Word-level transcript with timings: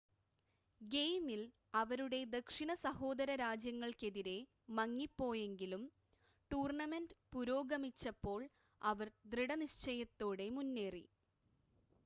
ഗെയിമിൽ 0.81 1.41
അവരുടെ 1.73 2.19
ദക്ഷിണ 2.31 2.71
സഹോദര 2.83 3.35
രാജ്യങ്ങൾക്കെതിരെ 3.41 4.35
മങ്ങിപ്പോയെങ്കിലും 4.77 5.83
ടൂർണ്ണമെൻ്റ് 6.51 7.17
പുരോഗമിച്ചപ്പോൾ 7.33 8.41
അവർ 8.81 9.09
ദൃഢനിശ്ചയത്തോടെ 9.27 10.47
മുന്നേറി 10.57 11.05